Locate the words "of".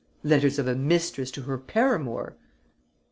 0.57-0.67